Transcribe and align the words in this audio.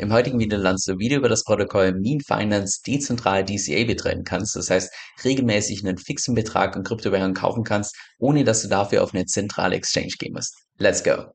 Im 0.00 0.14
heutigen 0.14 0.38
Video 0.38 0.58
lernst 0.58 0.88
du, 0.88 0.98
wie 0.98 1.10
du 1.10 1.16
über 1.16 1.28
das 1.28 1.44
Protokoll 1.44 1.92
Mean 1.92 2.20
Finance 2.20 2.80
dezentral 2.86 3.44
DCA 3.44 3.84
betreiben 3.84 4.24
kannst. 4.24 4.56
Das 4.56 4.70
heißt, 4.70 4.90
regelmäßig 5.24 5.84
einen 5.84 5.98
fixen 5.98 6.34
Betrag 6.34 6.74
an 6.74 6.84
Kryptowährungen 6.84 7.34
kaufen 7.34 7.64
kannst, 7.64 7.94
ohne 8.18 8.42
dass 8.42 8.62
du 8.62 8.68
dafür 8.68 9.02
auf 9.02 9.12
eine 9.12 9.26
zentrale 9.26 9.76
Exchange 9.76 10.14
gehen 10.18 10.32
musst. 10.32 10.56
Let's 10.78 11.04
go! 11.04 11.26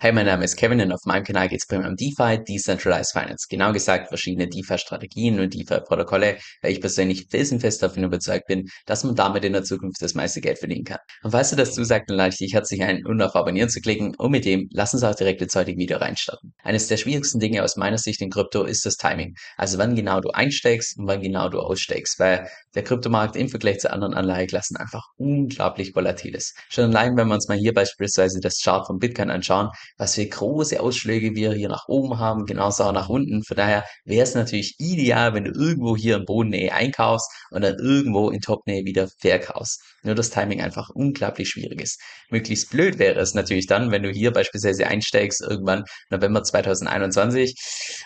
Hey, 0.00 0.12
mein 0.12 0.26
Name 0.26 0.44
ist 0.44 0.54
Kevin 0.54 0.80
und 0.80 0.92
auf 0.92 1.04
meinem 1.06 1.24
Kanal 1.24 1.48
geht 1.48 1.58
es 1.60 1.66
primär 1.66 1.88
um 1.88 1.96
DeFi, 1.96 2.44
Decentralized 2.44 3.10
Finance. 3.10 3.48
Genau 3.50 3.72
gesagt 3.72 4.06
verschiedene 4.06 4.46
DeFi-Strategien 4.46 5.40
und 5.40 5.52
DeFi-Protokolle, 5.52 6.36
weil 6.62 6.70
ich 6.70 6.80
persönlich 6.80 7.26
felsenfest 7.28 7.82
davon 7.82 8.04
überzeugt 8.04 8.46
bin, 8.46 8.68
dass 8.86 9.02
man 9.02 9.16
damit 9.16 9.44
in 9.44 9.54
der 9.54 9.64
Zukunft 9.64 10.00
das 10.00 10.14
meiste 10.14 10.40
Geld 10.40 10.60
verdienen 10.60 10.84
kann. 10.84 11.00
Und 11.24 11.32
falls 11.32 11.50
du 11.50 11.56
das 11.56 11.74
zusagt, 11.74 12.10
dann 12.10 12.16
lade 12.16 12.28
ich 12.28 12.38
dich 12.38 12.54
herzlich 12.54 12.80
ein, 12.80 13.04
um 13.04 13.20
auf 13.20 13.34
Abonnieren 13.34 13.70
zu 13.70 13.80
klicken 13.80 14.14
und 14.14 14.30
mit 14.30 14.44
dem 14.44 14.68
lass 14.70 14.94
uns 14.94 15.02
auch 15.02 15.16
direkt 15.16 15.42
ins 15.42 15.56
heutige 15.56 15.80
Video 15.80 15.98
reinstarten. 15.98 16.54
Eines 16.62 16.86
der 16.86 16.96
schwierigsten 16.96 17.40
Dinge 17.40 17.64
aus 17.64 17.74
meiner 17.74 17.98
Sicht 17.98 18.22
in 18.22 18.30
Krypto 18.30 18.62
ist 18.62 18.86
das 18.86 18.98
Timing. 18.98 19.34
Also 19.56 19.78
wann 19.78 19.96
genau 19.96 20.20
du 20.20 20.30
einsteigst 20.30 20.96
und 20.96 21.08
wann 21.08 21.22
genau 21.22 21.48
du 21.48 21.58
aussteigst, 21.58 22.20
weil 22.20 22.48
der 22.76 22.84
Kryptomarkt 22.84 23.34
im 23.34 23.48
Vergleich 23.48 23.80
zu 23.80 23.92
anderen 23.92 24.14
Anlageklassen 24.14 24.76
einfach 24.76 25.02
unglaublich 25.16 25.96
volatil 25.96 26.36
ist. 26.36 26.56
Schon 26.68 26.84
allein, 26.84 27.16
wenn 27.16 27.26
wir 27.26 27.34
uns 27.34 27.48
mal 27.48 27.58
hier 27.58 27.74
beispielsweise 27.74 28.38
das 28.38 28.60
Chart 28.62 28.86
von 28.86 29.00
Bitcoin 29.00 29.30
anschauen, 29.30 29.70
was 29.98 30.14
für 30.14 30.26
große 30.26 30.80
Ausschläge 30.80 31.34
wir 31.34 31.52
hier 31.52 31.68
nach 31.68 31.88
oben 31.88 32.18
haben, 32.18 32.46
genauso 32.46 32.84
auch 32.84 32.92
nach 32.92 33.08
unten. 33.08 33.42
Von 33.42 33.56
daher 33.56 33.84
wäre 34.04 34.22
es 34.22 34.34
natürlich 34.34 34.76
ideal, 34.78 35.34
wenn 35.34 35.44
du 35.44 35.50
irgendwo 35.50 35.96
hier 35.96 36.16
in 36.16 36.24
Bodennähe 36.24 36.72
einkaufst 36.72 37.28
und 37.50 37.62
dann 37.62 37.76
irgendwo 37.78 38.30
in 38.30 38.40
Topnähe 38.40 38.84
wieder 38.84 39.08
verkaufst. 39.20 39.82
Nur 40.04 40.14
das 40.14 40.30
Timing 40.30 40.60
einfach 40.60 40.90
unglaublich 40.90 41.48
schwierig 41.48 41.82
ist. 41.82 42.00
Möglichst 42.30 42.70
blöd 42.70 42.98
wäre 42.98 43.18
es 43.18 43.34
natürlich 43.34 43.66
dann, 43.66 43.90
wenn 43.90 44.04
du 44.04 44.10
hier 44.10 44.30
beispielsweise 44.30 44.86
einsteigst 44.86 45.42
irgendwann 45.42 45.82
November 46.10 46.44
2021 46.44 47.56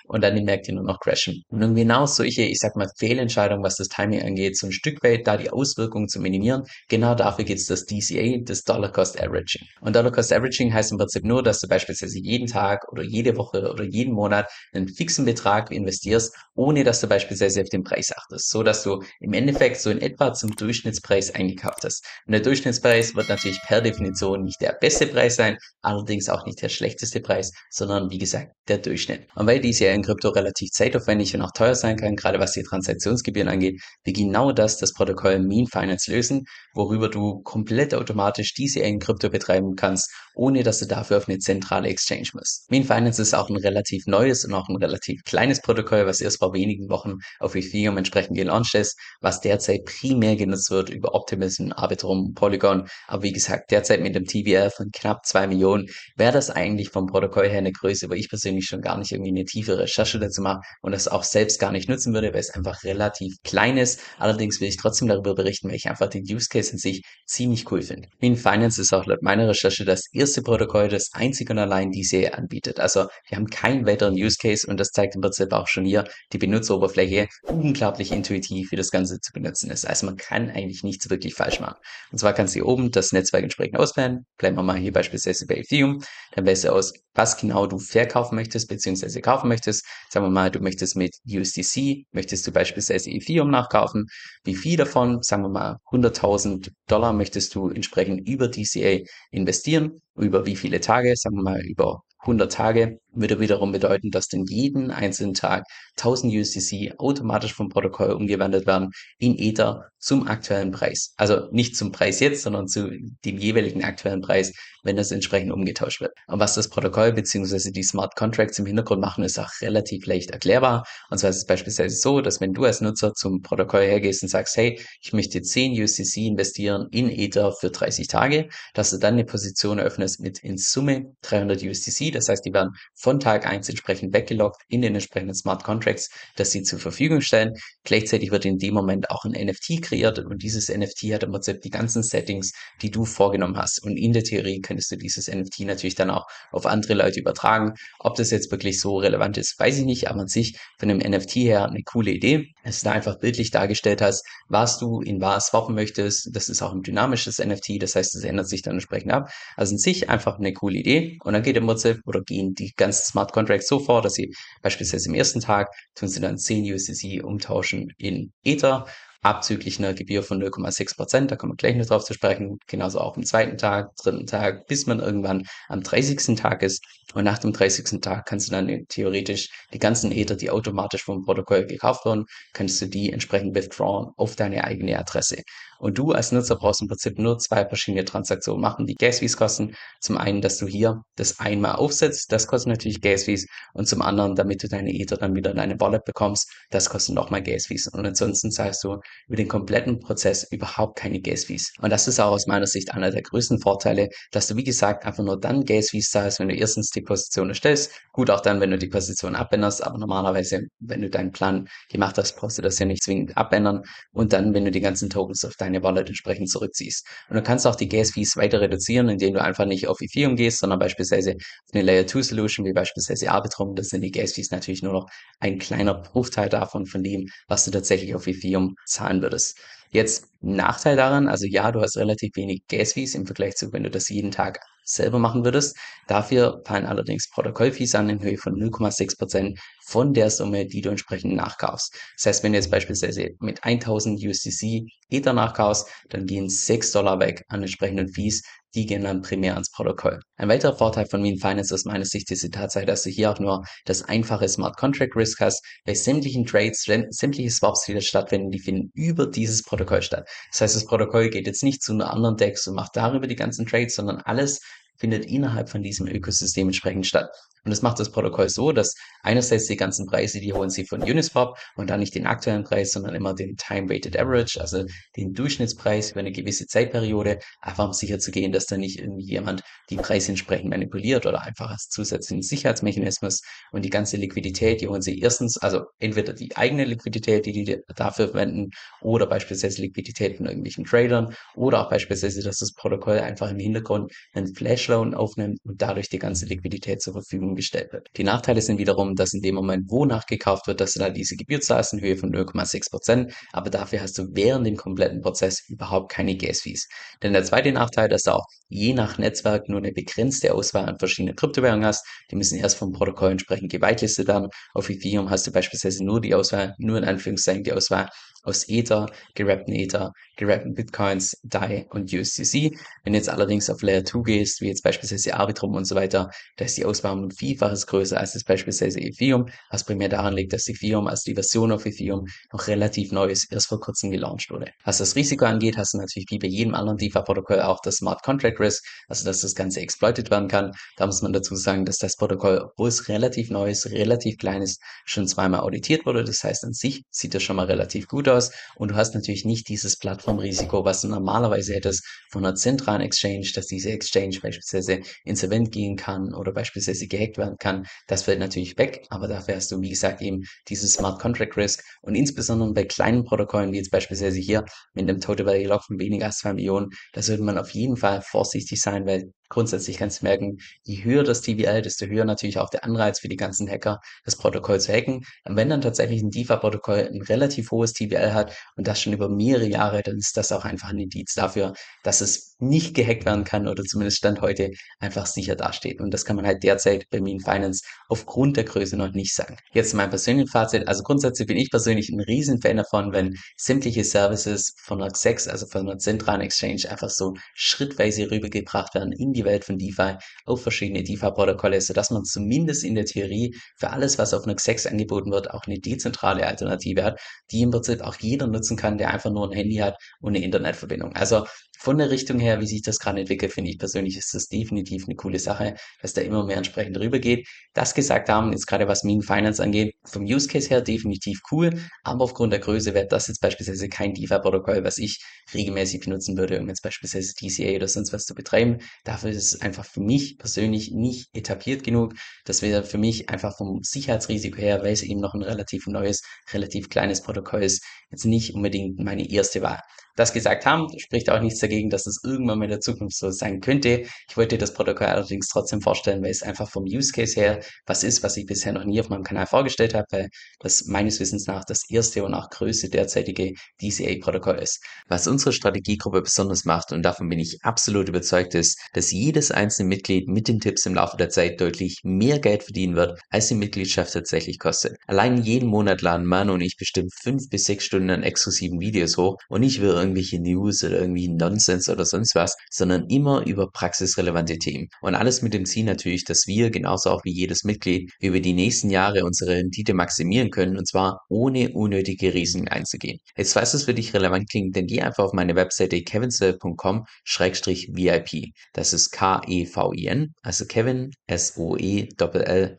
und 0.06 0.22
dann 0.22 0.34
die 0.34 0.42
Märkte 0.42 0.72
nur 0.72 0.84
noch 0.84 0.98
crashen. 0.98 1.42
Und 1.50 1.74
genau 1.74 2.06
solche, 2.06 2.42
ich 2.42 2.58
sag 2.58 2.74
mal, 2.74 2.88
Fehlentscheidungen, 2.98 3.62
was 3.62 3.76
das 3.76 3.88
Timing 3.88 4.22
angeht, 4.22 4.56
so 4.56 4.66
ein 4.66 4.72
Stück 4.72 5.02
weit 5.04 5.26
da 5.26 5.36
die 5.36 5.50
Auswirkungen 5.50 6.08
zu 6.08 6.20
minimieren, 6.20 6.62
genau 6.88 7.14
dafür 7.14 7.44
geht 7.44 7.58
es 7.58 7.66
das 7.66 7.84
DCA, 7.84 8.38
das 8.42 8.62
Dollar 8.62 8.90
Cost 8.90 9.20
Averaging. 9.20 9.66
Und 9.82 9.94
Dollar 9.94 10.10
Cost 10.10 10.32
Averaging 10.32 10.72
heißt 10.72 10.92
im 10.92 10.98
Prinzip 10.98 11.24
nur, 11.24 11.42
dass 11.42 11.60
du 11.60 11.68
beispielsweise 11.68 11.81
jeden 11.88 12.46
Tag 12.46 12.90
oder 12.90 13.02
jede 13.02 13.36
Woche 13.36 13.70
oder 13.70 13.84
jeden 13.84 14.14
Monat 14.14 14.50
einen 14.72 14.88
fixen 14.88 15.24
Betrag 15.24 15.70
investierst, 15.70 16.34
ohne 16.54 16.84
dass 16.84 17.00
du 17.00 17.06
beispielsweise 17.06 17.62
auf 17.62 17.68
den 17.68 17.82
Preis 17.82 18.12
achtest, 18.16 18.50
so 18.50 18.62
dass 18.62 18.82
du 18.82 19.02
im 19.20 19.32
Endeffekt 19.32 19.80
so 19.80 19.90
in 19.90 20.00
etwa 20.00 20.32
zum 20.32 20.54
Durchschnittspreis 20.56 21.34
eingekauft 21.34 21.84
hast. 21.84 22.04
Und 22.26 22.32
der 22.32 22.40
Durchschnittspreis 22.40 23.14
wird 23.14 23.28
natürlich 23.28 23.60
per 23.66 23.80
Definition 23.80 24.42
nicht 24.42 24.60
der 24.60 24.72
beste 24.80 25.06
Preis 25.06 25.36
sein, 25.36 25.56
allerdings 25.80 26.28
auch 26.28 26.44
nicht 26.46 26.60
der 26.62 26.68
schlechteste 26.68 27.20
Preis, 27.20 27.52
sondern 27.70 28.10
wie 28.10 28.18
gesagt 28.18 28.52
der 28.68 28.78
Durchschnitt. 28.78 29.26
Und 29.34 29.46
weil 29.46 29.60
dies 29.60 29.80
ja 29.80 29.92
in 29.92 30.02
Krypto 30.02 30.28
relativ 30.28 30.70
zeitaufwendig 30.70 31.34
und 31.34 31.42
auch 31.42 31.52
teuer 31.52 31.74
sein 31.74 31.96
kann, 31.96 32.16
gerade 32.16 32.38
was 32.38 32.52
die 32.52 32.62
Transaktionsgebühren 32.62 33.48
angeht, 33.48 33.80
wie 34.04 34.12
genau 34.12 34.52
das 34.52 34.78
das 34.78 34.92
Protokoll 34.92 35.38
Mean 35.40 35.66
Finance 35.66 36.10
lösen, 36.10 36.44
worüber 36.74 37.08
du 37.08 37.42
komplett 37.42 37.94
automatisch 37.94 38.54
DCA 38.54 38.84
in 38.84 38.98
Krypto 38.98 39.30
betreiben 39.30 39.74
kannst, 39.76 40.10
ohne 40.34 40.62
dass 40.62 40.78
du 40.78 40.86
dafür 40.86 41.18
auf 41.18 41.28
eine 41.28 41.38
zentrale 41.38 41.71
Exchange 41.80 42.28
musst. 42.34 42.70
Mean 42.70 42.84
Finance 42.84 43.20
ist 43.20 43.34
auch 43.34 43.48
ein 43.48 43.56
relativ 43.56 44.06
neues 44.06 44.44
und 44.44 44.54
auch 44.54 44.68
ein 44.68 44.76
relativ 44.76 45.22
kleines 45.24 45.60
Protokoll, 45.60 46.06
was 46.06 46.20
erst 46.20 46.38
vor 46.38 46.52
wenigen 46.52 46.88
Wochen 46.88 47.14
auf 47.40 47.54
Ethereum 47.54 47.96
entsprechend 47.96 48.36
gelauncht 48.36 48.74
ist, 48.74 48.98
was 49.20 49.40
derzeit 49.40 49.84
primär 49.84 50.36
genutzt 50.36 50.70
wird 50.70 50.90
über 50.90 51.14
Optimism, 51.14 51.72
Arbitrum, 51.72 52.34
Polygon. 52.34 52.88
Aber 53.06 53.22
wie 53.22 53.32
gesagt, 53.32 53.70
derzeit 53.70 54.00
mit 54.00 54.14
dem 54.14 54.24
TVL 54.24 54.70
von 54.70 54.90
knapp 54.92 55.24
zwei 55.24 55.46
Millionen 55.46 55.86
wäre 56.16 56.32
das 56.32 56.50
eigentlich 56.50 56.90
vom 56.90 57.06
Protokoll 57.06 57.48
her 57.48 57.58
eine 57.58 57.72
Größe, 57.72 58.08
wo 58.10 58.14
ich 58.14 58.28
persönlich 58.28 58.66
schon 58.66 58.80
gar 58.80 58.98
nicht 58.98 59.12
irgendwie 59.12 59.30
eine 59.30 59.44
tiefe 59.44 59.78
Recherche 59.78 60.18
dazu 60.18 60.42
mache 60.42 60.60
und 60.82 60.92
das 60.92 61.08
auch 61.08 61.24
selbst 61.24 61.58
gar 61.58 61.72
nicht 61.72 61.88
nutzen 61.88 62.14
würde, 62.14 62.32
weil 62.32 62.40
es 62.40 62.50
einfach 62.50 62.82
relativ 62.84 63.34
klein 63.42 63.78
ist. 63.78 64.00
Allerdings 64.18 64.60
will 64.60 64.68
ich 64.68 64.76
trotzdem 64.76 65.08
darüber 65.08 65.34
berichten, 65.34 65.68
weil 65.68 65.76
ich 65.76 65.88
einfach 65.88 66.08
den 66.08 66.24
Use 66.24 66.48
Case 66.50 66.72
in 66.72 66.78
sich 66.78 67.02
ziemlich 67.26 67.70
cool 67.70 67.82
finde. 67.82 68.08
Mean 68.20 68.36
Finance 68.36 68.80
ist 68.80 68.92
auch 68.92 69.06
laut 69.06 69.22
meiner 69.22 69.48
Recherche 69.48 69.84
das 69.84 70.02
erste 70.12 70.42
Protokoll, 70.42 70.88
das 70.88 71.10
einzig 71.12 71.50
und 71.50 71.58
allein 71.62 71.90
diese 71.90 72.34
anbietet. 72.34 72.80
Also 72.80 73.06
wir 73.28 73.36
haben 73.38 73.48
keinen 73.48 73.86
weiteren 73.86 74.14
Use 74.14 74.36
Case 74.40 74.66
und 74.66 74.78
das 74.78 74.90
zeigt 74.90 75.14
im 75.14 75.20
Prinzip 75.20 75.52
auch 75.52 75.66
schon 75.66 75.84
hier 75.84 76.04
die 76.32 76.38
Benutzeroberfläche 76.38 77.28
unglaublich 77.44 78.12
intuitiv, 78.12 78.72
wie 78.72 78.76
das 78.76 78.90
Ganze 78.90 79.20
zu 79.20 79.32
benutzen 79.32 79.70
ist. 79.70 79.86
Also 79.86 80.06
man 80.06 80.16
kann 80.16 80.50
eigentlich 80.50 80.82
nichts 80.82 81.08
wirklich 81.08 81.34
falsch 81.34 81.60
machen. 81.60 81.76
Und 82.10 82.18
zwar 82.18 82.32
kannst 82.32 82.54
du 82.54 82.60
hier 82.60 82.66
oben 82.66 82.90
das 82.90 83.12
Netzwerk 83.12 83.44
entsprechend 83.44 83.78
auswählen. 83.78 84.26
Bleiben 84.36 84.56
wir 84.56 84.62
mal 84.62 84.76
hier 84.76 84.92
beispielsweise 84.92 85.46
bei 85.46 85.56
Ethereum. 85.56 86.02
Dann 86.34 86.46
wählst 86.46 86.64
du 86.64 86.72
aus, 86.72 86.92
was 87.14 87.36
genau 87.36 87.66
du 87.66 87.78
verkaufen 87.78 88.34
möchtest 88.34 88.68
bzw. 88.68 89.20
kaufen 89.20 89.48
möchtest. 89.48 89.86
Sagen 90.10 90.26
wir 90.26 90.30
mal, 90.30 90.50
du 90.50 90.60
möchtest 90.60 90.96
mit 90.96 91.16
USDC, 91.28 92.06
möchtest 92.12 92.46
du 92.46 92.52
beispielsweise 92.52 93.10
Ethereum 93.10 93.50
nachkaufen. 93.50 94.06
Wie 94.44 94.54
viel 94.54 94.76
davon, 94.76 95.22
sagen 95.22 95.42
wir 95.42 95.48
mal 95.48 95.76
100.000 95.90 96.70
Dollar 96.88 97.12
möchtest 97.12 97.54
du 97.54 97.68
entsprechend 97.68 98.26
über 98.28 98.48
DCA 98.48 99.04
investieren. 99.30 100.00
Über 100.16 100.44
wie 100.46 100.56
viele 100.56 100.80
Tage, 100.80 101.14
sagen 101.16 101.36
wir 101.36 101.42
mal 101.42 101.60
über 101.64 102.02
100 102.22 102.52
Tage 102.52 102.98
würde 103.14 103.40
wiederum 103.40 103.72
bedeuten, 103.72 104.10
dass 104.10 104.28
dann 104.28 104.44
jeden 104.46 104.90
einzelnen 104.90 105.34
Tag 105.34 105.64
1000 105.98 106.32
USDC 106.32 106.94
automatisch 106.98 107.52
vom 107.52 107.68
Protokoll 107.68 108.12
umgewandelt 108.12 108.66
werden 108.66 108.90
in 109.18 109.36
Ether 109.38 109.88
zum 109.98 110.26
aktuellen 110.26 110.72
Preis. 110.72 111.14
Also 111.16 111.48
nicht 111.52 111.76
zum 111.76 111.92
Preis 111.92 112.20
jetzt, 112.20 112.42
sondern 112.42 112.66
zu 112.66 112.90
dem 113.24 113.38
jeweiligen 113.38 113.84
aktuellen 113.84 114.20
Preis, 114.20 114.52
wenn 114.82 114.96
das 114.96 115.12
entsprechend 115.12 115.52
umgetauscht 115.52 116.00
wird. 116.00 116.12
Und 116.26 116.40
was 116.40 116.54
das 116.54 116.68
Protokoll 116.68 117.12
bzw. 117.12 117.70
die 117.70 117.84
Smart 117.84 118.16
Contracts 118.16 118.58
im 118.58 118.66
Hintergrund 118.66 119.00
machen, 119.00 119.22
ist 119.22 119.38
auch 119.38 119.50
relativ 119.60 120.06
leicht 120.06 120.30
erklärbar. 120.30 120.84
Und 121.10 121.18
zwar 121.18 121.30
ist 121.30 121.36
es 121.36 121.46
beispielsweise 121.46 121.96
so, 121.96 122.20
dass 122.20 122.40
wenn 122.40 122.52
du 122.52 122.64
als 122.64 122.80
Nutzer 122.80 123.14
zum 123.14 123.42
Protokoll 123.42 123.82
hergehst 123.82 124.22
und 124.22 124.28
sagst, 124.28 124.56
hey, 124.56 124.80
ich 125.00 125.12
möchte 125.12 125.40
10 125.40 125.80
USDC 125.80 126.16
investieren 126.16 126.88
in 126.90 127.08
Ether 127.08 127.52
für 127.52 127.70
30 127.70 128.08
Tage, 128.08 128.48
dass 128.74 128.90
du 128.90 128.98
dann 128.98 129.14
eine 129.14 129.24
Position 129.24 129.78
öffnest 129.78 130.20
mit 130.20 130.40
in 130.40 130.58
Summe 130.58 131.14
300 131.22 131.62
USDC. 131.62 132.11
Das 132.14 132.28
heißt, 132.28 132.44
die 132.44 132.52
werden 132.52 132.70
von 132.94 133.20
Tag 133.20 133.46
1 133.46 133.68
entsprechend 133.68 134.14
weggeloggt 134.14 134.62
in 134.68 134.82
den 134.82 134.94
entsprechenden 134.94 135.34
Smart 135.34 135.64
Contracts, 135.64 136.10
dass 136.36 136.50
sie 136.50 136.62
zur 136.62 136.78
Verfügung 136.78 137.20
stellen. 137.20 137.54
Gleichzeitig 137.84 138.30
wird 138.30 138.44
in 138.44 138.58
dem 138.58 138.74
Moment 138.74 139.10
auch 139.10 139.24
ein 139.24 139.32
NFT 139.32 139.82
kreiert 139.82 140.18
und 140.18 140.42
dieses 140.42 140.68
NFT 140.68 141.12
hat 141.14 141.22
im 141.22 141.32
Prinzip 141.32 141.60
die 141.60 141.70
ganzen 141.70 142.02
Settings, 142.02 142.52
die 142.80 142.90
du 142.90 143.04
vorgenommen 143.04 143.56
hast. 143.56 143.82
Und 143.82 143.96
in 143.96 144.12
der 144.12 144.24
Theorie 144.24 144.60
könntest 144.60 144.90
du 144.90 144.96
dieses 144.96 145.28
NFT 145.28 145.60
natürlich 145.60 145.94
dann 145.94 146.10
auch 146.10 146.26
auf 146.50 146.66
andere 146.66 146.94
Leute 146.94 147.20
übertragen. 147.20 147.74
Ob 147.98 148.14
das 148.16 148.30
jetzt 148.30 148.50
wirklich 148.50 148.80
so 148.80 148.98
relevant 148.98 149.38
ist, 149.38 149.58
weiß 149.58 149.78
ich 149.78 149.84
nicht, 149.84 150.08
aber 150.08 150.20
an 150.20 150.28
sich 150.28 150.58
von 150.78 150.88
dem 150.88 150.98
NFT 150.98 151.36
her 151.36 151.66
eine 151.66 151.82
coole 151.82 152.10
Idee, 152.12 152.52
dass 152.64 152.80
du 152.80 152.88
da 152.88 152.92
einfach 152.92 153.18
bildlich 153.18 153.50
dargestellt 153.50 154.02
hast, 154.02 154.24
was 154.48 154.78
du 154.78 155.00
in 155.00 155.20
was 155.20 155.46
swappen 155.46 155.74
möchtest. 155.74 156.30
Das 156.32 156.48
ist 156.48 156.62
auch 156.62 156.72
ein 156.72 156.82
dynamisches 156.82 157.38
NFT, 157.38 157.82
das 157.82 157.94
heißt, 157.94 158.14
es 158.14 158.24
ändert 158.24 158.48
sich 158.48 158.62
dann 158.62 158.74
entsprechend 158.74 159.12
ab. 159.12 159.30
Also 159.56 159.72
in 159.72 159.78
sich 159.78 160.08
einfach 160.10 160.38
eine 160.38 160.52
coole 160.52 160.78
Idee 160.78 161.18
und 161.24 161.32
dann 161.32 161.42
geht 161.42 161.56
im 161.56 161.66
Prinzip 161.66 162.00
oder 162.04 162.22
gehen 162.22 162.54
die 162.54 162.72
ganzen 162.76 163.04
Smart 163.04 163.32
Contracts 163.32 163.68
so 163.68 163.78
vor, 163.78 164.02
dass 164.02 164.14
sie 164.14 164.34
beispielsweise 164.62 165.08
im 165.08 165.14
ersten 165.14 165.40
Tag 165.40 165.68
tun 165.94 166.08
sie 166.08 166.20
dann 166.20 166.38
10 166.38 166.72
USDC 166.72 167.24
umtauschen 167.24 167.92
in 167.98 168.32
Ether 168.44 168.86
abzüglich 169.22 169.78
einer 169.78 169.94
Gebühr 169.94 170.22
von 170.22 170.42
0,6 170.42 170.96
Prozent. 170.96 171.30
Da 171.30 171.36
kommen 171.36 171.52
wir 171.52 171.56
gleich 171.56 171.76
noch 171.76 171.86
drauf 171.86 172.04
zu 172.04 172.12
sprechen. 172.12 172.58
Genauso 172.66 173.00
auch 173.00 173.16
am 173.16 173.24
zweiten 173.24 173.56
Tag, 173.56 173.94
dritten 173.96 174.26
Tag, 174.26 174.66
bis 174.66 174.86
man 174.86 175.00
irgendwann 175.00 175.44
am 175.68 175.82
30. 175.82 176.36
Tag 176.36 176.62
ist. 176.62 176.84
Und 177.14 177.24
nach 177.24 177.38
dem 177.38 177.52
30. 177.52 178.00
Tag 178.00 178.26
kannst 178.26 178.48
du 178.48 178.52
dann 178.52 178.86
theoretisch 178.88 179.50
die 179.72 179.78
ganzen 179.78 180.12
Ether, 180.12 180.34
die 180.34 180.50
automatisch 180.50 181.04
vom 181.04 181.24
Protokoll 181.24 181.66
gekauft 181.66 182.04
wurden, 182.04 182.24
kannst 182.52 182.80
du 182.80 182.86
die 182.86 183.12
entsprechend 183.12 183.54
withdrawn 183.54 184.12
auf 184.16 184.34
deine 184.34 184.64
eigene 184.64 184.98
Adresse. 184.98 185.42
Und 185.78 185.98
du 185.98 186.12
als 186.12 186.32
Nutzer 186.32 186.56
brauchst 186.56 186.80
im 186.80 186.88
Prinzip 186.88 187.18
nur 187.18 187.38
zwei 187.38 187.66
verschiedene 187.66 188.04
Transaktionen 188.04 188.60
machen, 188.60 188.86
die 188.86 188.94
Gas 188.94 189.18
Fees 189.18 189.36
kosten. 189.36 189.74
Zum 190.00 190.16
einen, 190.16 190.40
dass 190.40 190.58
du 190.58 190.66
hier 190.66 191.02
das 191.16 191.40
einmal 191.40 191.72
aufsetzt, 191.72 192.30
das 192.30 192.46
kostet 192.46 192.68
natürlich 192.68 193.00
Gas 193.00 193.24
Fees. 193.24 193.46
Und 193.74 193.88
zum 193.88 194.00
anderen, 194.00 194.36
damit 194.36 194.62
du 194.62 194.68
deine 194.68 194.92
Ether 194.92 195.16
dann 195.16 195.34
wieder 195.34 195.50
in 195.50 195.56
deine 195.56 195.80
Wallet 195.80 196.04
bekommst, 196.04 196.50
das 196.70 196.88
kostet 196.88 197.14
nochmal 197.16 197.42
Gas 197.42 197.66
Fees. 197.66 197.88
Und 197.88 198.06
ansonsten 198.06 198.52
zahlst 198.52 198.84
du 198.84 199.00
über 199.26 199.36
den 199.36 199.48
kompletten 199.48 199.98
Prozess 199.98 200.46
überhaupt 200.50 200.98
keine 200.98 201.20
Gas 201.20 201.44
Fees. 201.44 201.72
Und 201.80 201.90
das 201.90 202.08
ist 202.08 202.20
auch 202.20 202.32
aus 202.32 202.46
meiner 202.46 202.66
Sicht 202.66 202.92
einer 202.92 203.10
der 203.10 203.22
größten 203.22 203.60
Vorteile, 203.60 204.08
dass 204.30 204.46
du, 204.48 204.56
wie 204.56 204.64
gesagt, 204.64 205.04
einfach 205.04 205.24
nur 205.24 205.38
dann 205.38 205.64
Gas 205.64 205.90
Fees 205.90 206.10
zahlst, 206.10 206.38
wenn 206.40 206.48
du 206.48 206.54
erstens 206.54 206.90
die 206.90 207.02
Position 207.02 207.48
erstellst. 207.48 207.92
Gut, 208.12 208.30
auch 208.30 208.40
dann, 208.40 208.60
wenn 208.60 208.70
du 208.70 208.78
die 208.78 208.88
Position 208.88 209.34
abänderst. 209.34 209.82
Aber 209.82 209.98
normalerweise, 209.98 210.62
wenn 210.80 211.02
du 211.02 211.10
deinen 211.10 211.32
Plan 211.32 211.68
gemacht 211.90 212.18
hast, 212.18 212.36
brauchst 212.36 212.58
du 212.58 212.62
das 212.62 212.78
ja 212.78 212.86
nicht 212.86 213.02
zwingend 213.02 213.36
abändern. 213.36 213.82
Und 214.12 214.32
dann, 214.32 214.54
wenn 214.54 214.64
du 214.64 214.70
die 214.70 214.80
ganzen 214.80 215.10
Tokens 215.10 215.44
auf 215.44 215.54
deine 215.58 215.82
Wallet 215.82 216.08
entsprechend 216.08 216.50
zurückziehst. 216.50 217.06
Und 217.28 217.36
du 217.36 217.42
kannst 217.42 217.66
auch 217.66 217.76
die 217.76 217.88
Gas-Fees 217.88 218.36
weiter 218.36 218.60
reduzieren, 218.60 219.08
indem 219.08 219.34
du 219.34 219.42
einfach 219.42 219.64
nicht 219.64 219.88
auf 219.88 220.00
Ethereum 220.00 220.36
gehst, 220.36 220.58
sondern 220.58 220.78
beispielsweise 220.78 221.32
auf 221.32 221.74
eine 221.74 221.82
Layer 221.82 222.06
2 222.06 222.22
Solution, 222.22 222.66
wie 222.66 222.72
beispielsweise 222.72 223.30
Arbitrum. 223.30 223.74
Das 223.74 223.88
sind 223.88 224.02
die 224.02 224.10
Gas-Fees 224.10 224.50
natürlich 224.50 224.82
nur 224.82 224.92
noch 224.92 225.06
ein 225.40 225.58
kleiner 225.58 225.94
Bruchteil 225.94 226.48
davon, 226.48 226.86
von 226.86 227.02
dem, 227.02 227.26
was 227.48 227.64
du 227.64 227.70
tatsächlich 227.70 228.14
auf 228.14 228.26
Ethereum 228.26 228.74
zahlen 229.02 229.22
würdest. 229.22 229.58
Jetzt 229.90 230.28
Nachteil 230.40 230.96
daran, 230.96 231.28
also 231.28 231.46
ja, 231.46 231.70
du 231.70 231.82
hast 231.82 231.98
relativ 231.98 232.34
wenig 232.34 232.62
Gas-Fees 232.68 233.14
im 233.14 233.26
Vergleich 233.26 233.56
zu, 233.56 233.72
wenn 233.72 233.82
du 233.82 233.90
das 233.90 234.08
jeden 234.08 234.30
Tag 234.30 234.58
selber 234.84 235.18
machen 235.18 235.44
würdest. 235.44 235.76
Dafür 236.08 236.62
fallen 236.66 236.86
allerdings 236.86 237.28
Protokollfees 237.30 237.94
an 237.94 238.08
in 238.08 238.22
Höhe 238.22 238.38
von 238.38 238.54
0,6 238.54 239.18
Prozent 239.18 239.60
von 239.84 240.14
der 240.14 240.30
Summe, 240.30 240.66
die 240.66 240.80
du 240.80 240.88
entsprechend 240.88 241.34
nachkaufst. 241.34 241.94
Das 242.16 242.26
heißt, 242.26 242.42
wenn 242.42 242.52
du 242.52 242.58
jetzt 242.58 242.70
beispielsweise 242.70 243.28
mit 243.40 243.62
1000 243.62 244.24
USDC 244.24 244.86
Ether 245.10 245.34
nachkaufst, 245.34 245.88
dann 246.08 246.26
gehen 246.26 246.48
6 246.48 246.90
Dollar 246.92 247.20
weg 247.20 247.44
an 247.48 247.60
entsprechenden 247.60 248.08
Fees, 248.08 248.42
die 248.74 248.86
gehen 248.86 249.02
dann 249.02 249.22
primär 249.22 249.54
ans 249.54 249.70
Protokoll. 249.70 250.20
Ein 250.36 250.48
weiterer 250.48 250.76
Vorteil 250.76 251.06
von 251.06 251.22
Mean 251.22 251.38
Finance 251.38 251.74
aus 251.74 251.84
meiner 251.84 252.04
Sicht 252.04 252.30
ist 252.30 252.42
die 252.42 252.50
Tatsache, 252.50 252.86
dass 252.86 253.02
du 253.02 253.10
hier 253.10 253.30
auch 253.30 253.38
nur 253.38 253.64
das 253.84 254.02
einfache 254.02 254.48
Smart 254.48 254.76
Contract 254.76 255.14
Risk 255.16 255.40
hast. 255.40 255.64
Bei 255.84 255.94
sämtlichen 255.94 256.46
Trades, 256.46 256.84
sämtliche 257.10 257.50
Swaps, 257.50 257.84
die 257.86 257.94
da 257.94 258.00
stattfinden, 258.00 258.50
die 258.50 258.60
finden 258.60 258.90
über 258.94 259.26
dieses 259.26 259.62
Protokoll 259.62 260.02
statt. 260.02 260.28
Das 260.50 260.60
heißt, 260.60 260.76
das 260.76 260.86
Protokoll 260.86 261.30
geht 261.30 261.46
jetzt 261.46 261.62
nicht 261.62 261.82
zu 261.82 261.92
einer 261.92 262.12
anderen 262.12 262.36
Dex 262.36 262.66
und 262.66 262.74
macht 262.74 262.96
darüber 262.96 263.26
die 263.26 263.36
ganzen 263.36 263.66
Trades, 263.66 263.94
sondern 263.94 264.18
alles 264.18 264.60
findet 264.98 265.24
innerhalb 265.24 265.68
von 265.68 265.82
diesem 265.82 266.06
Ökosystem 266.06 266.68
entsprechend 266.68 267.06
statt. 267.06 267.30
Und 267.64 267.70
das 267.70 267.82
macht 267.82 268.00
das 268.00 268.10
Protokoll 268.10 268.48
so, 268.48 268.72
dass 268.72 268.94
einerseits 269.22 269.66
die 269.66 269.76
ganzen 269.76 270.06
Preise, 270.06 270.40
die 270.40 270.52
holen 270.52 270.70
sie 270.70 270.84
von 270.84 271.02
Uniswap 271.02 271.56
und 271.76 271.90
dann 271.90 272.00
nicht 272.00 272.14
den 272.14 272.26
aktuellen 272.26 272.64
Preis, 272.64 272.92
sondern 272.92 273.14
immer 273.14 273.34
den 273.34 273.56
Time-Weighted 273.56 274.18
Average, 274.18 274.60
also 274.60 274.84
den 275.16 275.32
Durchschnittspreis 275.32 276.10
über 276.10 276.20
eine 276.20 276.32
gewisse 276.32 276.66
Zeitperiode, 276.66 277.38
einfach 277.60 277.86
um 277.86 277.92
sicher 277.92 278.18
zu 278.18 278.32
gehen, 278.32 278.50
dass 278.50 278.66
da 278.66 278.76
nicht 278.76 278.98
irgendwie 278.98 279.24
jemand 279.24 279.62
die 279.90 279.96
Preise 279.96 280.32
entsprechend 280.32 280.70
manipuliert 280.70 281.24
oder 281.26 281.42
einfach 281.42 281.70
als 281.70 281.88
zusätzlichen 281.88 282.42
Sicherheitsmechanismus. 282.42 283.42
Und 283.70 283.84
die 283.84 283.90
ganze 283.90 284.16
Liquidität, 284.16 284.80
die 284.80 284.88
holen 284.88 285.02
sie 285.02 285.20
erstens, 285.20 285.56
also 285.58 285.84
entweder 286.00 286.32
die 286.32 286.56
eigene 286.56 286.84
Liquidität, 286.84 287.46
die 287.46 287.52
die 287.52 287.78
dafür 287.94 288.28
verwenden 288.28 288.70
oder 289.00 289.26
beispielsweise 289.26 289.82
Liquidität 289.82 290.36
von 290.36 290.46
irgendwelchen 290.46 290.84
Tradern 290.84 291.34
oder 291.54 291.84
auch 291.84 291.90
beispielsweise, 291.90 292.42
dass 292.42 292.58
das 292.58 292.72
Protokoll 292.72 293.20
einfach 293.20 293.50
im 293.50 293.58
Hintergrund 293.58 294.12
einen 294.32 294.54
Flashloan 294.54 295.14
aufnimmt 295.14 295.58
und 295.64 295.80
dadurch 295.80 296.08
die 296.08 296.18
ganze 296.18 296.46
Liquidität 296.46 297.00
zur 297.02 297.12
Verfügung 297.12 297.51
Verfügung 297.52 297.56
gestellt 297.56 297.92
wird. 297.92 298.08
Die 298.16 298.24
Nachteile 298.24 298.60
sind 298.60 298.78
wiederum, 298.78 299.14
dass 299.14 299.32
in 299.32 299.42
dem 299.42 299.54
Moment, 299.54 299.90
wo 299.90 300.04
nachgekauft 300.04 300.66
wird, 300.66 300.80
dass 300.80 300.92
du 300.92 301.00
da 301.00 301.10
diese 301.10 301.36
Gebühr 301.36 301.60
zahlst 301.60 301.92
in 301.92 302.00
Höhe 302.00 302.16
von 302.16 302.32
0,6%, 302.32 302.90
Prozent, 302.90 303.32
aber 303.52 303.70
dafür 303.70 304.00
hast 304.00 304.18
du 304.18 304.28
während 304.32 304.66
dem 304.66 304.76
kompletten 304.76 305.20
Prozess 305.20 305.62
überhaupt 305.68 306.10
keine 306.10 306.36
Gas-Fees. 306.36 306.88
Denn 307.22 307.32
der 307.32 307.44
zweite 307.44 307.72
Nachteil, 307.72 308.08
dass 308.08 308.22
du 308.22 308.32
auch 308.32 308.46
je 308.68 308.94
nach 308.94 309.18
Netzwerk 309.18 309.68
nur 309.68 309.78
eine 309.78 309.92
begrenzte 309.92 310.54
Auswahl 310.54 310.86
an 310.86 310.98
verschiedenen 310.98 311.36
Kryptowährungen 311.36 311.84
hast. 311.84 312.06
Die 312.30 312.36
müssen 312.36 312.58
erst 312.58 312.76
vom 312.76 312.92
Protokoll 312.92 313.32
entsprechend 313.32 313.70
gewitelistet 313.70 314.28
werden. 314.28 314.48
Auf 314.74 314.88
Ethereum 314.88 315.30
hast 315.30 315.46
du 315.46 315.52
beispielsweise 315.52 316.04
nur 316.04 316.20
die 316.20 316.34
Auswahl, 316.34 316.74
nur 316.78 316.98
in 316.98 317.04
Anführungszeichen 317.04 317.64
die 317.64 317.72
Auswahl 317.72 318.08
aus 318.42 318.68
Ether, 318.68 319.10
gerappten 319.34 319.74
Ether, 319.74 320.12
gerappten 320.36 320.74
Bitcoins, 320.74 321.36
DAI 321.44 321.86
und 321.90 322.12
USDC. 322.12 322.76
Wenn 323.04 323.12
du 323.12 323.18
jetzt 323.18 323.28
allerdings 323.28 323.70
auf 323.70 323.82
Layer 323.82 324.04
2 324.04 324.22
gehst, 324.22 324.60
wie 324.60 324.68
jetzt 324.68 324.82
beispielsweise 324.82 325.34
Arbitrum 325.34 325.74
und 325.74 325.84
so 325.84 325.94
weiter, 325.94 326.30
da 326.56 326.64
ist 326.64 326.76
die 326.76 326.84
Auswahl 326.84 327.12
um 327.12 327.30
Vielfaches 327.30 327.86
größer 327.86 328.18
als 328.18 328.32
das 328.32 328.44
beispielsweise 328.44 329.00
Ethereum, 329.00 329.46
was 329.70 329.84
primär 329.84 330.08
daran 330.08 330.34
liegt, 330.34 330.52
dass 330.52 330.68
Ethereum 330.68 331.06
als 331.06 331.22
die 331.22 331.34
Version 331.34 331.72
auf 331.72 331.86
Ethereum 331.86 332.26
noch 332.52 332.66
relativ 332.66 333.12
neu 333.12 333.26
ist, 333.26 333.52
erst 333.52 333.68
vor 333.68 333.80
kurzem 333.80 334.10
gelauncht 334.10 334.50
wurde. 334.50 334.72
Was 334.84 334.98
das 334.98 335.14
Risiko 335.14 335.44
angeht, 335.44 335.76
hast 335.76 335.94
du 335.94 335.98
natürlich 335.98 336.26
wie 336.30 336.38
bei 336.38 336.48
jedem 336.48 336.74
anderen 336.74 336.98
DeFi-Protokoll 336.98 337.60
auch 337.60 337.80
das 337.80 337.96
Smart 337.96 338.22
Contract 338.22 338.58
Risk, 338.58 338.84
also 339.08 339.24
dass 339.24 339.40
das 339.40 339.54
Ganze 339.54 339.80
exploited 339.80 340.30
werden 340.30 340.48
kann. 340.48 340.72
Da 340.96 341.06
muss 341.06 341.22
man 341.22 341.32
dazu 341.32 341.54
sagen, 341.54 341.84
dass 341.84 341.98
das 341.98 342.16
Protokoll, 342.16 342.60
obwohl 342.64 342.88
es 342.88 343.08
relativ 343.08 343.50
neu 343.50 343.70
ist, 343.70 343.86
relativ 343.90 344.38
klein 344.38 344.62
ist, 344.62 344.80
schon 345.04 345.28
zweimal 345.28 345.60
auditiert 345.60 346.06
wurde. 346.06 346.24
Das 346.24 346.42
heißt, 346.42 346.64
an 346.64 346.72
sich 346.72 347.04
sieht 347.10 347.34
das 347.34 347.42
schon 347.42 347.56
mal 347.56 347.66
relativ 347.66 348.08
gut 348.08 348.28
aus 348.28 348.31
und 348.76 348.90
du 348.90 348.94
hast 348.94 349.14
natürlich 349.14 349.44
nicht 349.44 349.68
dieses 349.68 349.96
Plattformrisiko, 349.98 350.84
was 350.84 351.02
du 351.02 351.08
normalerweise 351.08 351.74
hättest 351.74 352.04
von 352.30 352.44
einer 352.44 352.54
zentralen 352.54 353.02
Exchange, 353.02 353.50
dass 353.54 353.66
diese 353.66 353.90
Exchange 353.90 354.38
beispielsweise 354.42 355.00
insolvent 355.24 355.72
gehen 355.72 355.96
kann 355.96 356.34
oder 356.34 356.52
beispielsweise 356.52 357.06
gehackt 357.06 357.38
werden 357.38 357.56
kann. 357.58 357.86
Das 358.06 358.22
fällt 358.22 358.38
natürlich 358.38 358.76
weg, 358.78 359.06
aber 359.10 359.28
dafür 359.28 359.56
hast 359.56 359.70
du, 359.70 359.80
wie 359.80 359.90
gesagt, 359.90 360.22
eben 360.22 360.42
dieses 360.68 360.94
Smart 360.94 361.20
Contract 361.20 361.56
Risk 361.56 361.82
und 362.02 362.14
insbesondere 362.14 362.72
bei 362.72 362.84
kleinen 362.84 363.24
Protokollen, 363.24 363.72
wie 363.72 363.78
jetzt 363.78 363.90
beispielsweise 363.90 364.38
hier 364.38 364.64
mit 364.94 365.08
einem 365.08 365.20
Total 365.20 365.46
Value 365.46 365.68
Lock 365.68 365.84
von 365.84 365.98
weniger 365.98 366.26
als 366.26 366.38
zwei 366.38 366.52
Millionen, 366.52 366.90
da 367.12 367.22
sollte 367.22 367.42
man 367.42 367.58
auf 367.58 367.70
jeden 367.70 367.96
Fall 367.96 368.22
vorsichtig 368.22 368.80
sein, 368.80 369.06
weil 369.06 369.32
grundsätzlich 369.52 369.98
kannst 369.98 370.22
du 370.22 370.24
merken, 370.24 370.58
je 370.82 371.04
höher 371.04 371.22
das 371.24 371.42
TVL, 371.42 371.82
desto 371.82 372.06
höher 372.06 372.24
natürlich 372.24 372.58
auch 372.58 372.70
der 372.70 372.84
Anreiz 372.84 373.20
für 373.20 373.28
die 373.28 373.36
ganzen 373.36 373.68
Hacker, 373.68 374.00
das 374.24 374.36
Protokoll 374.36 374.80
zu 374.80 374.92
hacken. 374.92 375.26
Und 375.44 375.56
wenn 375.56 375.68
dann 375.68 375.82
tatsächlich 375.82 376.22
ein 376.22 376.30
DeFi-Protokoll 376.30 377.10
ein 377.12 377.22
relativ 377.22 377.70
hohes 377.70 377.92
TVL 377.92 378.32
hat 378.32 378.56
und 378.76 378.86
das 378.86 379.00
schon 379.00 379.12
über 379.12 379.28
mehrere 379.28 379.66
Jahre, 379.66 380.02
dann 380.02 380.16
ist 380.16 380.36
das 380.36 380.52
auch 380.52 380.64
einfach 380.64 380.88
ein 380.88 380.98
Indiz 380.98 381.34
dafür, 381.34 381.74
dass 382.02 382.22
es 382.22 382.51
nicht 382.62 382.94
gehackt 382.94 383.26
werden 383.26 383.44
kann 383.44 383.66
oder 383.66 383.82
zumindest 383.82 384.18
Stand 384.18 384.40
heute 384.40 384.70
einfach 385.00 385.26
sicher 385.26 385.56
dasteht. 385.56 386.00
Und 386.00 386.14
das 386.14 386.24
kann 386.24 386.36
man 386.36 386.46
halt 386.46 386.62
derzeit 386.62 387.06
bei 387.10 387.20
Mean 387.20 387.40
Finance 387.40 387.84
aufgrund 388.08 388.56
der 388.56 388.64
Größe 388.64 388.96
noch 388.96 389.12
nicht 389.12 389.34
sagen. 389.34 389.56
Jetzt 389.74 389.94
mein 389.94 390.10
persönliches 390.10 390.52
Fazit. 390.52 390.86
Also 390.86 391.02
grundsätzlich 391.02 391.48
bin 391.48 391.56
ich 391.56 391.70
persönlich 391.70 392.08
ein 392.08 392.20
Riesenfan 392.20 392.76
davon, 392.76 393.12
wenn 393.12 393.34
sämtliche 393.56 394.04
Services 394.04 394.74
von 394.78 395.02
einer 395.02 395.10
XEX, 395.10 395.48
also 395.48 395.66
von 395.66 395.82
einer 395.82 395.98
zentralen 395.98 396.40
Exchange, 396.40 396.88
einfach 396.88 397.10
so 397.10 397.34
schrittweise 397.54 398.30
rübergebracht 398.30 398.94
werden 398.94 399.12
in 399.12 399.32
die 399.32 399.44
Welt 399.44 399.64
von 399.64 399.76
DeFi 399.76 400.14
auf 400.46 400.62
verschiedene 400.62 401.02
DeFi-Protokolle, 401.02 401.80
sodass 401.80 402.10
man 402.10 402.24
zumindest 402.24 402.84
in 402.84 402.94
der 402.94 403.06
Theorie 403.06 403.56
für 403.76 403.90
alles, 403.90 404.18
was 404.18 404.32
auf 404.34 404.44
einer 404.44 404.54
XEX 404.54 404.86
angeboten 404.86 405.32
wird, 405.32 405.50
auch 405.50 405.64
eine 405.66 405.80
dezentrale 405.80 406.46
Alternative 406.46 407.02
hat, 407.02 407.20
die 407.50 407.62
im 407.62 407.70
Prinzip 407.70 408.00
auch 408.02 408.16
jeder 408.20 408.46
nutzen 408.46 408.76
kann, 408.76 408.98
der 408.98 409.12
einfach 409.12 409.30
nur 409.30 409.50
ein 409.50 409.56
Handy 409.56 409.76
hat 409.76 409.96
und 410.20 410.36
eine 410.36 410.44
Internetverbindung. 410.44 411.14
Also 411.14 411.44
von 411.82 411.98
der 411.98 412.10
Richtung 412.10 412.38
her, 412.38 412.60
wie 412.60 412.66
sich 412.66 412.82
das 412.82 413.00
gerade 413.00 413.20
entwickelt, 413.20 413.52
finde 413.52 413.68
ich 413.70 413.76
persönlich, 413.76 414.16
ist 414.16 414.32
das 414.34 414.46
definitiv 414.46 415.06
eine 415.06 415.16
coole 415.16 415.40
Sache, 415.40 415.74
dass 416.00 416.12
da 416.12 416.20
immer 416.20 416.46
mehr 416.46 416.56
entsprechend 416.56 416.96
rübergeht. 416.96 417.48
Das 417.74 417.92
gesagt 417.92 418.28
haben, 418.28 418.52
jetzt 418.52 418.68
gerade 418.68 418.86
was 418.86 419.02
Mean 419.02 419.20
Finance 419.20 419.60
angeht, 419.60 419.96
vom 420.04 420.22
Use 420.22 420.46
Case 420.46 420.68
her 420.68 420.80
definitiv 420.80 421.40
cool, 421.50 421.70
aber 422.04 422.22
aufgrund 422.22 422.52
der 422.52 422.60
Größe 422.60 422.94
wäre 422.94 423.08
das 423.08 423.26
jetzt 423.26 423.40
beispielsweise 423.40 423.88
kein 423.88 424.14
DeFi-Protokoll, 424.14 424.84
was 424.84 424.96
ich 424.98 425.24
regelmäßig 425.52 426.02
benutzen 426.02 426.36
würde, 426.36 426.60
um 426.60 426.68
jetzt 426.68 426.82
beispielsweise 426.82 427.34
DCA 427.34 427.74
oder 427.74 427.88
sonst 427.88 428.12
was 428.12 428.26
zu 428.26 428.34
betreiben. 428.34 428.78
Dafür 429.02 429.30
ist 429.30 429.54
es 429.54 429.60
einfach 429.60 429.84
für 429.84 430.00
mich 430.00 430.38
persönlich 430.38 430.92
nicht 430.92 431.34
etabliert 431.34 431.82
genug. 431.82 432.14
Das 432.44 432.62
wäre 432.62 432.84
für 432.84 432.98
mich 432.98 433.28
einfach 433.28 433.56
vom 433.56 433.82
Sicherheitsrisiko 433.82 434.58
her, 434.58 434.82
weil 434.84 434.92
es 434.92 435.02
eben 435.02 435.20
noch 435.20 435.34
ein 435.34 435.42
relativ 435.42 435.88
neues, 435.88 436.22
relativ 436.52 436.90
kleines 436.90 437.22
Protokoll 437.22 437.64
ist, 437.64 437.84
jetzt 438.12 438.24
nicht 438.24 438.54
unbedingt 438.54 439.00
meine 439.00 439.28
erste 439.28 439.62
Wahl 439.62 439.80
das 440.16 440.32
gesagt 440.32 440.66
haben, 440.66 440.88
spricht 440.98 441.30
auch 441.30 441.40
nichts 441.40 441.60
dagegen, 441.60 441.71
dass 441.90 442.06
es 442.06 442.20
irgendwann 442.24 442.58
mal 442.58 442.64
in 442.64 442.70
der 442.70 442.80
Zukunft 442.80 443.16
so 443.16 443.30
sein 443.30 443.60
könnte. 443.60 444.04
Ich 444.28 444.36
wollte 444.36 444.58
das 444.58 444.74
Protokoll 444.74 445.06
allerdings 445.08 445.48
trotzdem 445.48 445.80
vorstellen, 445.80 446.22
weil 446.22 446.30
es 446.30 446.42
einfach 446.42 446.68
vom 446.70 446.84
Use 446.84 447.12
Case 447.12 447.38
her 447.40 447.60
was 447.86 448.04
ist, 448.04 448.22
was 448.22 448.36
ich 448.36 448.46
bisher 448.46 448.72
noch 448.72 448.84
nie 448.84 449.00
auf 449.00 449.08
meinem 449.08 449.24
Kanal 449.24 449.46
vorgestellt 449.46 449.94
habe, 449.94 450.06
weil 450.10 450.28
das 450.60 450.84
meines 450.86 451.20
Wissens 451.20 451.46
nach 451.46 451.64
das 451.64 451.82
erste 451.88 452.24
und 452.24 452.34
auch 452.34 452.50
größte 452.50 452.88
derzeitige 452.88 453.52
DCA-Protokoll 453.80 454.58
ist. 454.58 454.84
Was 455.08 455.26
unsere 455.26 455.52
Strategiegruppe 455.52 456.22
besonders 456.22 456.64
macht, 456.64 456.92
und 456.92 457.02
davon 457.02 457.28
bin 457.28 457.38
ich 457.38 457.58
absolut 457.62 458.08
überzeugt, 458.08 458.54
ist, 458.54 458.78
dass 458.92 459.10
jedes 459.10 459.50
einzelne 459.50 459.88
Mitglied 459.88 460.28
mit 460.28 460.48
den 460.48 460.60
Tipps 460.60 460.86
im 460.86 460.94
Laufe 460.94 461.16
der 461.16 461.30
Zeit 461.30 461.60
deutlich 461.60 462.00
mehr 462.02 462.38
Geld 462.38 462.64
verdienen 462.64 462.96
wird, 462.96 463.18
als 463.30 463.48
die 463.48 463.54
Mitgliedschaft 463.54 464.12
tatsächlich 464.12 464.58
kostet. 464.58 464.96
Allein 465.06 465.42
jeden 465.42 465.68
Monat 465.68 466.02
laden 466.02 466.26
Manu 466.26 466.54
und 466.54 466.60
ich 466.60 466.76
bestimmt 466.76 467.12
fünf 467.14 467.48
bis 467.48 467.64
sechs 467.64 467.84
Stunden 467.84 468.10
an 468.10 468.22
exklusiven 468.22 468.80
Videos 468.80 469.16
hoch 469.16 469.36
und 469.48 469.62
ich 469.62 469.80
will 469.80 469.90
irgendwelche 469.90 470.40
News 470.40 470.84
oder 470.84 470.98
irgendwie 470.98 471.28
Nonsens 471.62 471.88
oder 471.88 472.04
sonst 472.04 472.34
was, 472.34 472.56
sondern 472.70 473.06
immer 473.08 473.46
über 473.46 473.70
praxisrelevante 473.70 474.58
Themen. 474.58 474.88
Und 475.00 475.14
alles 475.14 475.40
mit 475.42 475.54
dem 475.54 475.64
Ziel 475.64 475.84
natürlich, 475.84 476.24
dass 476.24 476.46
wir, 476.46 476.70
genauso 476.70 477.10
auch 477.10 477.24
wie 477.24 477.32
jedes 477.32 477.64
Mitglied, 477.64 478.12
über 478.20 478.38
die 478.40 478.52
nächsten 478.52 478.90
Jahre 478.90 479.24
unsere 479.24 479.56
Rendite 479.56 479.94
maximieren 479.94 480.50
können 480.50 480.76
und 480.76 480.86
zwar 480.88 481.20
ohne 481.28 481.72
unnötige 481.72 482.34
Risiken 482.34 482.68
einzugehen. 482.68 483.18
Jetzt 483.36 483.52
falls 483.52 483.74
es 483.74 483.84
für 483.84 483.94
dich 483.94 484.12
relevant 484.14 484.50
klingt, 484.50 484.76
dann 484.76 484.86
geh 484.86 485.00
einfach 485.00 485.24
auf 485.24 485.32
meine 485.32 485.56
Webseite 485.56 486.02
kevinsoe.com-vip. 486.02 488.52
Das 488.72 488.92
ist 488.92 489.10
K-E-V-I-N, 489.10 490.34
also 490.42 490.64
Kevin, 490.66 491.10
S-O-E-L.com-vip 491.26 492.78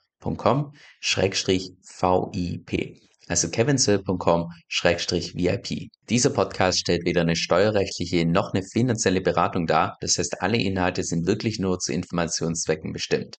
also 3.27 3.49
kevinsoe.com-vip. 3.49 5.89
Dieser 6.09 6.29
Podcast 6.29 6.79
stellt 6.79 7.05
weder 7.05 7.21
eine 7.21 7.35
steuerrechtliche 7.35 8.25
noch 8.25 8.53
eine 8.53 8.63
finanzielle 8.63 9.21
Beratung 9.21 9.67
dar, 9.67 9.97
das 10.01 10.17
heißt 10.17 10.41
alle 10.41 10.57
Inhalte 10.57 11.03
sind 11.03 11.27
wirklich 11.27 11.59
nur 11.59 11.79
zu 11.79 11.93
Informationszwecken 11.93 12.91
bestimmt. 12.91 13.27